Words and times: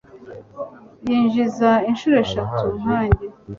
yinjiza 1.07 1.69
inshuro 1.89 2.15
eshatu 2.25 2.63
nkanjye 2.81 3.25